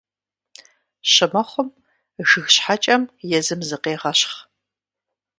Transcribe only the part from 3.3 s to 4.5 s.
езым зыкъегъэщхъ.